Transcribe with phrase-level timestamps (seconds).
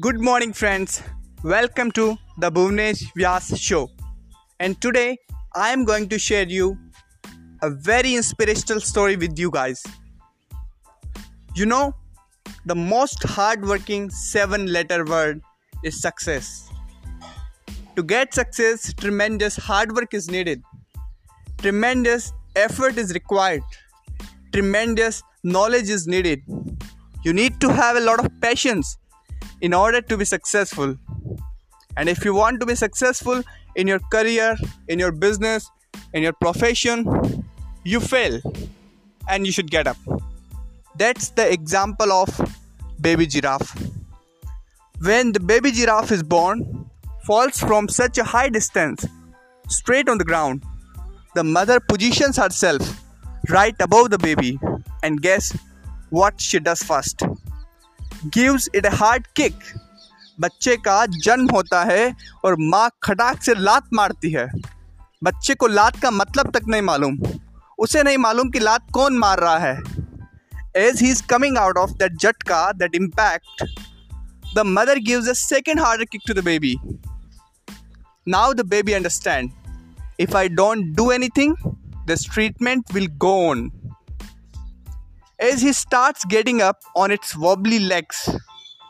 [0.00, 1.04] Good morning, friends.
[1.44, 3.92] Welcome to the Bhuvnesh Vyas show.
[4.58, 5.18] And today
[5.54, 6.76] I am going to share you
[7.62, 9.84] a very inspirational story with you guys.
[11.54, 11.94] You know,
[12.66, 15.40] the most hardworking seven letter word
[15.84, 16.68] is success.
[17.94, 20.60] To get success, tremendous hard work is needed,
[21.58, 23.62] tremendous effort is required,
[24.52, 26.42] tremendous knowledge is needed.
[27.22, 28.98] You need to have a lot of patience
[29.60, 30.96] in order to be successful.
[31.96, 33.42] And if you want to be successful
[33.76, 34.56] in your career,
[34.88, 35.70] in your business,
[36.12, 37.44] in your profession,
[37.84, 38.40] you fail
[39.28, 39.96] and you should get up.
[40.96, 42.28] That's the example of
[43.00, 43.76] baby giraffe.
[45.00, 46.88] When the baby giraffe is born,
[47.24, 49.06] falls from such a high distance,
[49.68, 50.62] straight on the ground,
[51.34, 53.02] the mother positions herself
[53.50, 54.58] right above the baby
[55.02, 55.56] and guess
[56.10, 57.22] what she does first?
[58.26, 59.58] Gives it hard kick
[60.40, 64.46] बच्चे का जन्म होता है और माँ खटाक से लात मारती है।
[65.24, 67.18] बच्चे को लात का मतलब तक नहीं मालूम।
[67.78, 69.82] उसे नहीं मालूम कि लात कौन मार रहा है।
[70.76, 73.64] As he is coming out of that झटका that impact
[74.54, 76.76] the mother gives a second hard kick to the baby
[78.28, 79.50] now the baby understand
[80.20, 81.56] if I don't do anything
[82.06, 83.70] this treatment will go on
[85.44, 88.28] as he starts getting up on its wobbly legs.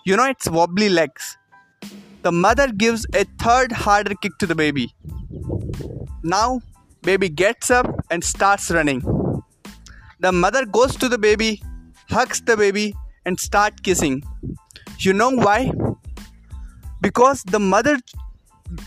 [0.04, 1.36] You know, its wobbly legs.
[2.22, 4.94] The mother gives a third harder kick to the baby.
[6.22, 6.60] Now,
[7.02, 9.02] baby gets up and starts running.
[10.20, 11.62] The mother goes to the baby,
[12.08, 12.94] hugs the baby,
[13.26, 14.22] and start kissing.
[15.00, 15.72] You know why?
[17.00, 17.98] Because the mother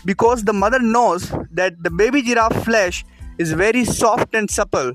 [0.04, 3.04] because the mother knows that the baby giraffe flesh
[3.38, 4.92] is very soft and supple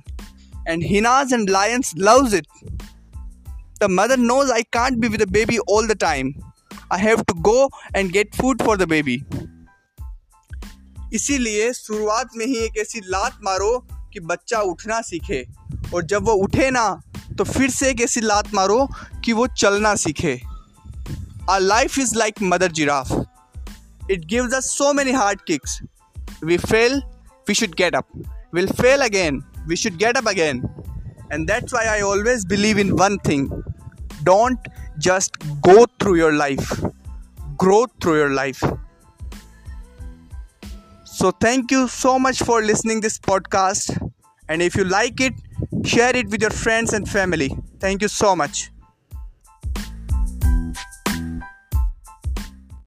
[0.68, 2.48] and hyenas and lions loves it.
[3.80, 6.34] The mother knows i can't be with the baby all the time.
[6.92, 9.18] I have to go and get food for the baby.
[11.14, 13.78] इसीलिए शुरुआत में ही एक ऐसी लात मारो
[14.14, 15.46] कि बच्चा उठना सीखे।
[15.94, 16.88] और जब वो उठे ना
[17.38, 18.88] तो फिर से एक ऐसी लात मारो
[19.26, 20.40] कि वो चलना सीखे।
[21.50, 23.12] Our life is like mother giraffe
[24.12, 25.80] it gives us so many hard kicks
[26.44, 27.02] we fail
[27.48, 28.08] we should get up
[28.56, 30.68] will fail again we should get up again.
[31.32, 33.64] And that's why I always believe in one thing
[34.24, 34.60] don't
[35.00, 36.82] just go through your life,
[37.58, 38.64] grow through your life.
[41.04, 44.12] So thank you so much for listening this podcast
[44.50, 45.34] and if you like it
[45.86, 47.56] share it with your friends and family.
[47.80, 48.73] Thank you so much.